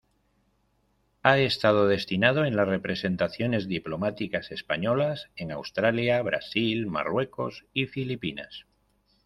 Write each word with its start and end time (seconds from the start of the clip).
Ha 1.21 1.37
estado 1.37 1.87
destinado 1.87 2.43
en 2.45 2.55
las 2.55 2.67
representaciones 2.67 3.67
diplomáticas 3.67 4.51
españolas 4.51 5.29
en 5.35 5.51
Australia, 5.51 6.19
Brasil, 6.23 6.87
Marruecos 6.87 7.67
y 7.71 7.85
Filipinas. 7.85 8.65